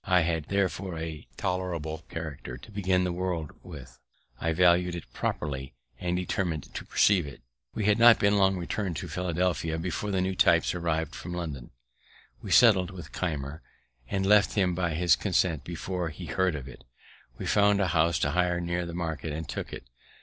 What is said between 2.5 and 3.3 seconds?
to begin the